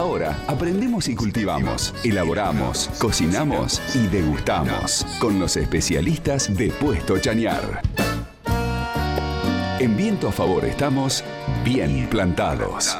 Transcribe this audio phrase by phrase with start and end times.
[0.00, 7.82] Ahora aprendemos y cultivamos, elaboramos, cocinamos y degustamos con los especialistas de Puesto Chañar.
[9.78, 11.22] En viento a favor estamos
[11.66, 12.96] bien plantados.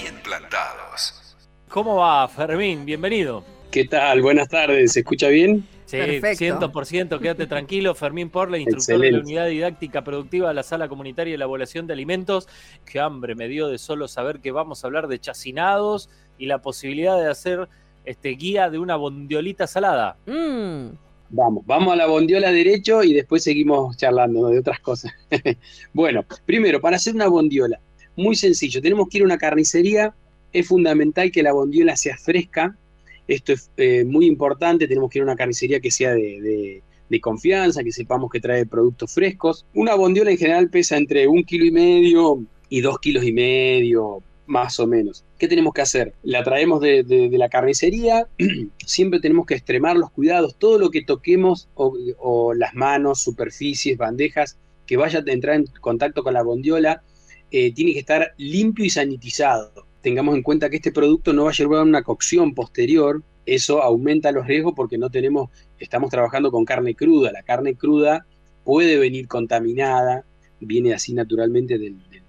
[0.00, 1.34] Bien plantados.
[1.68, 2.84] ¿Cómo va, Fermín?
[2.84, 3.42] Bienvenido.
[3.72, 4.22] ¿Qué tal?
[4.22, 4.92] Buenas tardes.
[4.92, 5.66] ¿Se escucha bien?
[5.92, 6.72] Sí, Perfecto.
[6.72, 7.94] 100%, quédate tranquilo.
[7.94, 9.18] Fermín Porla, instructor de la.
[9.18, 12.48] Unidad Didáctica Productiva de la Sala Comunitaria de Elaboración de Alimentos.
[12.86, 16.62] Qué hambre me dio de solo saber que vamos a hablar de chacinados y la
[16.62, 17.68] posibilidad de hacer
[18.06, 20.16] este guía de una bondiolita salada.
[20.24, 20.96] Mm,
[21.28, 25.12] Vamos, vamos a la bondiola derecho y después seguimos charlando de otras cosas.
[25.92, 27.80] bueno, primero, para hacer una bondiola,
[28.16, 30.14] muy sencillo, tenemos que ir a una carnicería,
[30.54, 32.78] es fundamental que la bondiola sea fresca,
[33.28, 36.82] esto es eh, muy importante, tenemos que ir a una carnicería que sea de,
[37.20, 39.66] confianza, que sepamos que trae productos frescos.
[39.74, 44.22] Una bondiola en general pesa entre un kilo y medio y dos kilos y medio,
[44.46, 45.22] más o menos.
[45.38, 46.14] ¿Qué tenemos que hacer?
[46.22, 48.26] La traemos de, la carnicería,
[48.86, 53.98] siempre tenemos que extremar los cuidados, todo lo que toquemos o, o las manos, superficies,
[53.98, 57.02] bandejas, que vaya a entrar en contacto con la bondiola,
[57.50, 59.86] eh, tiene que estar limpio y sanitizado.
[60.02, 63.82] Tengamos en cuenta que este producto no va a llevar a una cocción posterior, eso
[63.82, 68.26] aumenta los riesgos porque no tenemos, estamos trabajando con carne cruda, la carne cruda
[68.64, 70.24] puede venir contaminada,
[70.60, 72.22] viene así naturalmente del, del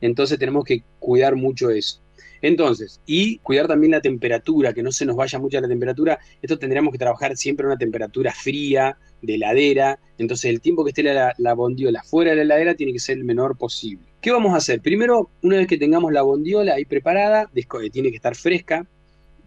[0.00, 2.00] entonces tenemos que cuidar mucho eso.
[2.42, 6.18] Entonces, y cuidar también la temperatura, que no se nos vaya mucho la temperatura.
[6.42, 9.98] Esto tendríamos que trabajar siempre a una temperatura fría, de heladera.
[10.18, 13.16] Entonces, el tiempo que esté la, la bondiola fuera de la heladera tiene que ser
[13.16, 14.04] el menor posible.
[14.24, 14.80] ¿Qué vamos a hacer?
[14.80, 18.86] Primero, una vez que tengamos la bondiola ahí preparada, eh, tiene que estar fresca,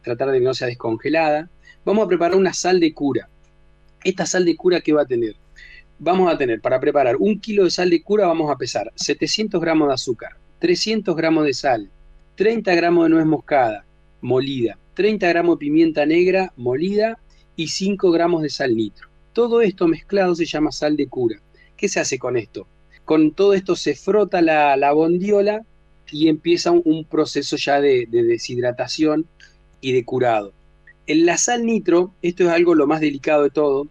[0.04, 1.50] tratar de que no sea descongelada.
[1.84, 3.28] Vamos a preparar una sal de cura.
[4.04, 5.34] Esta sal de cura, ¿qué va a tener?
[5.98, 9.60] Vamos a tener, para preparar un kilo de sal de cura, vamos a pesar 700
[9.60, 11.90] gramos de azúcar, 300 gramos de sal,
[12.36, 13.84] 30 gramos de nuez moscada
[14.22, 17.18] molida, 30 gramos de pimienta negra molida
[17.56, 19.10] y 5 gramos de sal nitro.
[19.34, 21.42] Todo esto mezclado se llama sal de cura.
[21.76, 22.68] ¿Qué se hace con esto?
[23.08, 25.62] Con todo esto se frota la, la bondiola
[26.12, 29.26] y empieza un, proceso ya de, de deshidratación
[29.80, 30.52] y de curado.
[31.06, 33.88] En la sal nitro, esto es algo lo más delicado de todo,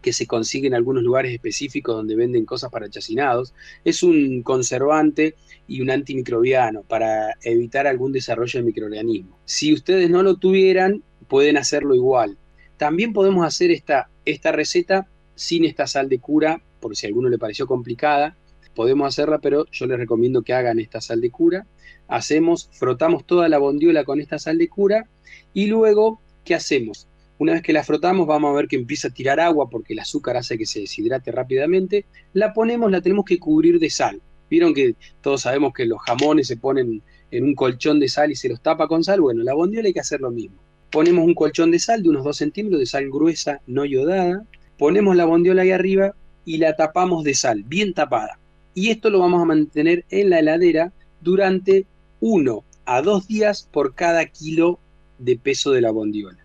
[0.00, 3.52] que se consigue en algunos lugares específicos donde venden cosas para chacinados.
[3.84, 5.34] Es un conservante
[5.66, 9.38] y un antimicrobiano para evitar algún desarrollo de microorganismos.
[9.44, 12.38] Si ustedes no lo tuvieran, pueden hacerlo igual.
[12.78, 17.28] También podemos hacer esta, esta receta sin esta sal de cura, por si a alguno
[17.28, 18.37] le pareció complicada.
[18.74, 21.66] Podemos hacerla, pero yo les recomiendo que hagan esta sal de cura.
[22.06, 25.08] Hacemos, frotamos toda la bondiola con esta sal de cura
[25.52, 27.08] y luego, ¿qué hacemos?
[27.38, 30.00] Una vez que la frotamos, vamos a ver que empieza a tirar agua porque el
[30.00, 32.04] azúcar hace que se deshidrate rápidamente.
[32.32, 34.20] La ponemos, la tenemos que cubrir de sal.
[34.50, 38.36] Vieron que todos sabemos que los jamones se ponen en un colchón de sal y
[38.36, 39.20] se los tapa con sal.
[39.20, 40.56] Bueno, la bondiola hay que hacer lo mismo.
[40.90, 44.44] Ponemos un colchón de sal de unos 2 centímetros de sal gruesa, no yodada.
[44.78, 46.14] Ponemos la bondiola ahí arriba
[46.44, 48.38] y la tapamos de sal, bien tapada.
[48.74, 51.86] Y esto lo vamos a mantener en la heladera durante
[52.20, 54.78] 1 a 2 días por cada kilo
[55.18, 56.38] de peso de la bondiola.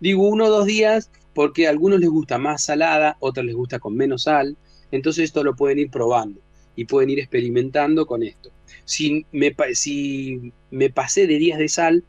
[0.00, 3.78] Digo uno o dos días porque a algunos les gusta más salada, otros les gusta
[3.78, 4.56] con menos sal.
[4.90, 6.40] Entonces esto lo pueden ir probando
[6.76, 8.50] y pueden ir experimentando con esto.
[8.84, 12.04] Si me, pa- si me pasé de días de sal,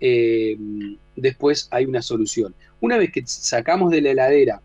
[0.00, 0.56] eh,
[1.16, 2.54] después hay una solución.
[2.80, 4.62] Una vez que sacamos de la heladera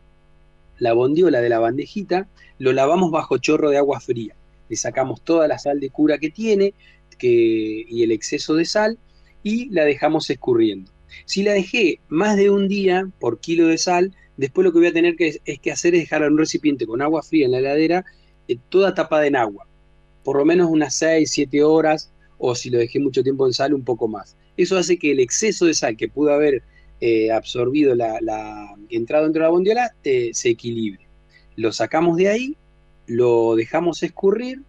[0.79, 2.27] la bondiola de la bandejita,
[2.59, 4.35] lo lavamos bajo chorro de agua fría.
[4.69, 6.73] Le sacamos toda la sal de cura que tiene
[7.17, 8.97] que, y el exceso de sal
[9.43, 10.91] y la dejamos escurriendo.
[11.25, 14.87] Si la dejé más de un día por kilo de sal, después lo que voy
[14.87, 17.51] a tener que, es que hacer es dejarla en un recipiente con agua fría en
[17.51, 18.05] la heladera,
[18.47, 19.67] eh, toda tapada en agua.
[20.23, 23.73] Por lo menos unas 6, 7 horas, o si lo dejé mucho tiempo en sal,
[23.73, 24.35] un poco más.
[24.57, 26.63] Eso hace que el exceso de sal que pudo haber
[27.01, 31.07] eh, absorbido la, la entrado dentro de la bondiola eh, se equilibre.
[31.55, 32.57] Lo sacamos de ahí,
[33.07, 34.61] lo dejamos escurrir,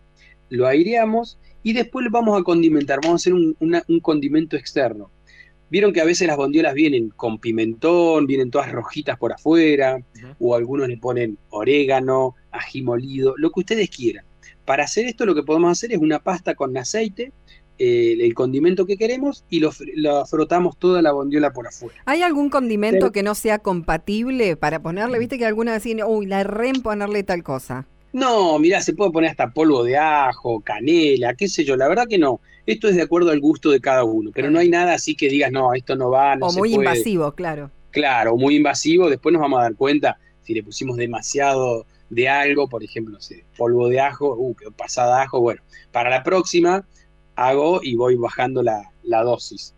[0.50, 3.00] lo aireamos y después le vamos a condimentar.
[3.03, 5.10] Vamos a hacer un, una- un condimento externo.
[5.68, 9.98] Vieron que a veces las bondiolas vienen con pimentón, vienen todas rojitas por afuera,
[10.39, 14.24] o algunos le ponen orégano, ají molido, lo que ustedes quieran.
[14.65, 17.33] Para hacer esto lo que podemos hacer es una pasta con aceite,
[17.78, 22.00] el condimento que queremos y lo, lo frotamos toda la bondiola por afuera.
[22.06, 25.18] ¿Hay algún condimento Pero- que no sea compatible para ponerle?
[25.18, 27.86] Viste que algunas decían, uy, la en ponerle tal cosa.
[28.12, 32.06] No, mirá, se puede poner hasta polvo de ajo, canela, qué sé yo, la verdad
[32.08, 32.40] que no.
[32.64, 35.28] Esto es de acuerdo al gusto de cada uno, pero no hay nada así que
[35.28, 36.88] digas, no, esto no va, no o se muy puede.
[36.88, 37.70] invasivo, claro.
[37.90, 42.68] Claro, muy invasivo, después nos vamos a dar cuenta si le pusimos demasiado de algo,
[42.68, 45.60] por ejemplo, no sé, polvo de ajo, uh, quedó pasada ajo, bueno,
[45.92, 46.86] para la próxima
[47.36, 49.74] hago y voy bajando la, la dosis.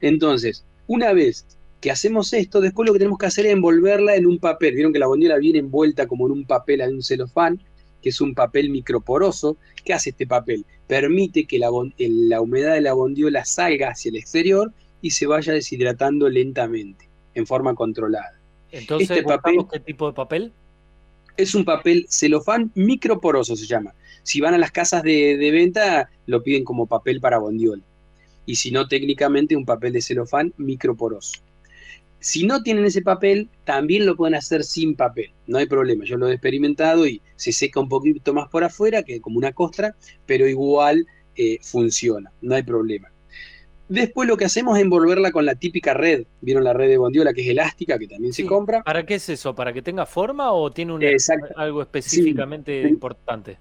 [0.00, 1.46] Entonces, una vez
[1.80, 4.74] que hacemos esto, después lo que tenemos que hacer es envolverla en un papel.
[4.74, 7.60] Vieron que la bondiola viene envuelta como en un papel, en un celofán,
[8.00, 9.56] que es un papel microporoso.
[9.84, 10.64] ¿Qué hace este papel?
[10.86, 15.52] Permite que la, la humedad de la bondiola salga hacia el exterior y se vaya
[15.52, 18.38] deshidratando lentamente, en forma controlada.
[18.70, 20.52] Entonces, este papel, ¿qué tipo de papel?
[21.36, 23.94] Es un papel celofán microporoso, se llama.
[24.22, 27.82] Si van a las casas de, venta, lo piden como papel para bondiola.
[28.46, 31.40] Y si no, técnicamente un papel de celofán microporoso.
[32.18, 36.04] Si no tienen ese papel, también lo pueden hacer sin papel, no hay problema.
[36.04, 39.52] Yo lo he experimentado y se seca un poquito más por afuera, que como una
[39.52, 41.04] costra, pero igual
[41.34, 43.11] eh, funciona, no hay problema.
[43.92, 46.24] Después lo que hacemos es envolverla con la típica red.
[46.40, 48.82] ¿Vieron la red de bondiola que es elástica, que también se compra?
[48.82, 49.54] ¿Para qué es eso?
[49.54, 50.94] ¿Para que tenga forma o tiene
[51.56, 53.58] algo específicamente importante?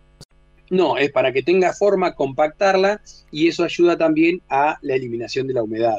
[0.70, 5.54] No, es para que tenga forma, compactarla y eso ayuda también a la eliminación de
[5.54, 5.98] la humedad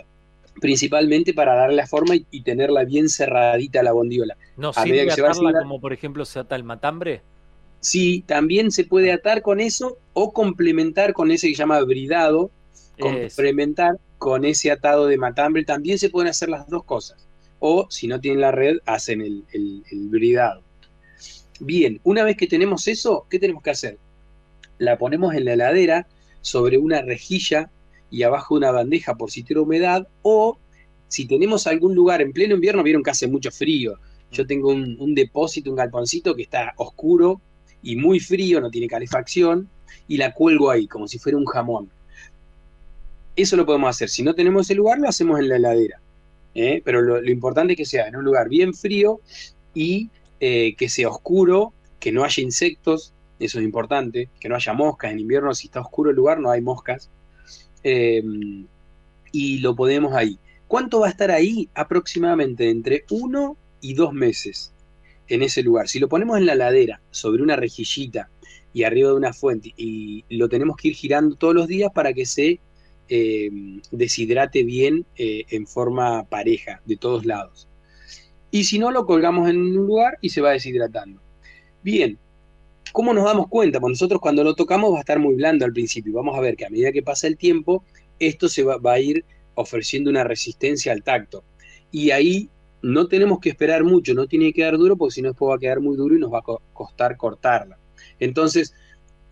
[0.60, 4.36] principalmente para darle la forma y, tenerla bien cerradita la bondiola.
[4.58, 7.22] ¿No sirve atarla como por ejemplo se ata el matambre?
[7.80, 12.50] Sí, también se puede atar con eso o complementar con ese que se llama bridado,
[12.98, 17.26] complementar con ese atado de matambre, también se pueden hacer las dos cosas.
[17.58, 20.62] O si no tienen la red, hacen el, bridado.
[21.58, 23.98] Bien, una vez que tenemos eso, ¿qué tenemos que hacer?
[24.78, 26.06] La ponemos en la heladera
[26.40, 27.68] sobre una rejilla
[28.12, 30.56] y abajo una bandeja por si tiene humedad, o
[31.08, 33.98] si tenemos algún lugar en pleno invierno, vieron que hace mucho frío.
[34.30, 37.40] Yo tengo un, depósito, un galponcito que está oscuro
[37.82, 39.68] y muy frío, no tiene calefacción,
[40.06, 41.90] y la cuelgo ahí, como si fuera un jamón.
[43.34, 44.08] Eso lo podemos hacer.
[44.08, 46.00] Si no tenemos el lugar, lo hacemos en la heladera.
[46.54, 46.82] ¿eh?
[46.84, 49.20] Pero lo, importante es que sea en un lugar bien frío
[49.74, 54.72] y eh, que sea oscuro, que no haya insectos, eso es importante, que no haya
[54.72, 55.12] moscas.
[55.12, 57.10] En invierno, si está oscuro el lugar, no hay moscas.
[57.82, 58.66] Em,
[59.32, 60.38] y lo podemos ahí.
[60.68, 61.68] ¿Cuánto va a estar ahí?
[61.74, 64.72] Aproximadamente entre uno y dos meses
[65.28, 65.88] en ese lugar.
[65.88, 68.28] Si lo ponemos en la ladera, sobre una rejillita
[68.72, 72.12] y arriba de una fuente, y lo tenemos que ir girando todos los días para
[72.12, 72.60] que se
[73.08, 77.68] em, deshidrate bien eh, en forma pareja de todos lados.
[78.50, 81.20] Y si no, lo colgamos en un lugar y se va deshidratando.
[81.82, 82.18] Bien,
[82.92, 83.80] ¿Cómo nos damos cuenta?
[83.80, 86.12] Pues nosotros cuando lo tocamos va a estar muy blando al principio.
[86.12, 87.84] Vamos a ver que a medida que pasa el tiempo,
[88.18, 91.42] esto se va, a ir ofreciendo una resistencia al tacto.
[91.90, 92.50] Y ahí
[92.82, 95.56] no tenemos que esperar mucho, no tiene que quedar duro porque si no después va
[95.56, 97.78] a quedar muy duro y nos va a costar cortarla.
[98.20, 98.74] Entonces,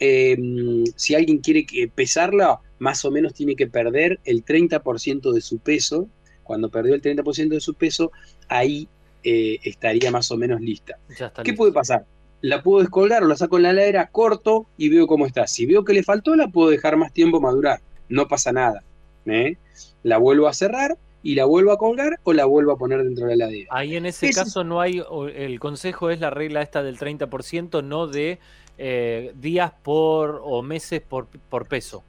[0.01, 5.59] em, si alguien quiere pesarla, más o menos tiene que perder el 30% de su
[5.59, 6.09] peso.
[6.43, 8.11] Cuando perdió el 30% de su peso,
[8.49, 8.89] ahí
[9.23, 10.99] eh, estaría más o menos lista.
[11.45, 12.05] ¿Qué puede pasar?
[12.43, 15.47] la puedo descolgar o la saco en la heladera, corto y veo cómo está.
[15.47, 17.81] Si veo que le faltó, la puedo dejar más tiempo madurar.
[18.09, 18.83] No pasa nada.
[19.27, 19.57] ¿eh?
[20.03, 23.27] La vuelvo a cerrar y la vuelvo a colgar o la vuelvo a poner dentro
[23.27, 23.69] de la heladera.
[23.71, 25.03] Ahí en ese caso no hay,
[25.35, 28.39] el consejo es la regla esta del 30%, no de
[28.79, 32.03] eh, días por o meses por, por peso.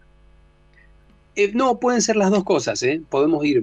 [1.36, 3.62] Eh, no, pueden ser las dos cosas, Podemos ir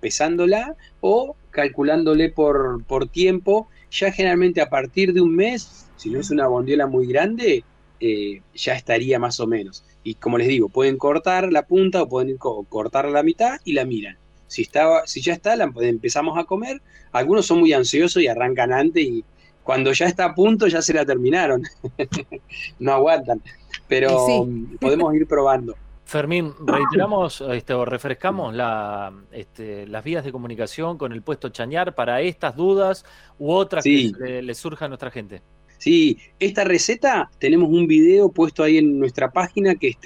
[0.00, 6.20] pesándola o calculándole por, por tiempo ya generalmente a partir de un mes, si no
[6.20, 7.64] es una bondiola muy grande,
[7.98, 9.84] eh, ya estaría más o menos.
[10.02, 13.84] Y como les digo, pueden cortar la punta o pueden cortar la mitad y la
[13.84, 14.16] miran.
[14.50, 16.82] Si, estaba, si ya está, la empezamos a comer.
[17.12, 19.24] Algunos son muy ansiosos y arrancan antes y
[19.62, 21.62] cuando ya está a punto ya se la terminaron.
[22.80, 23.40] no aguantan.
[23.86, 24.48] Pero
[24.80, 25.76] podemos ir probando.
[26.04, 31.94] Fermín, reiteramos este, o refrescamos la, este, las vías de comunicación con el puesto Chañar
[31.94, 33.04] para estas dudas
[33.38, 35.42] u otras que le, le surja a nuestra gente.
[35.78, 39.96] Sí, esta receta tenemos un video puesto ahí en nuestra página que es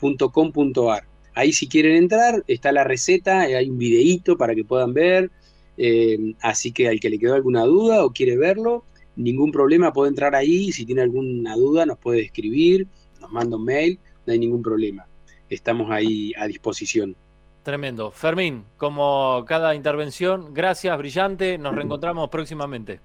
[0.00, 1.04] www.puestochañar.com.ar.
[1.34, 5.30] Ahí si quieren entrar, está la receta, hay un videíto para que puedan ver.
[5.76, 8.84] Eh, así que al que le quedó alguna duda o quiere verlo,
[9.16, 12.86] ningún problema, puede entrar ahí, si tiene alguna duda nos puede escribir,
[13.20, 15.06] nos manda un mail, no hay ningún problema.
[15.50, 17.14] Estamos ahí a disposición.
[17.62, 18.10] Tremendo.
[18.10, 23.00] Fermín, como cada intervención, gracias, brillante, nos reencontramos próximamente.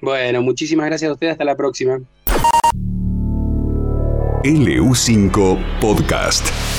[0.00, 2.00] Bueno, muchísimas gracias a ustedes, hasta la próxima.
[4.44, 6.69] LU5 Podcast.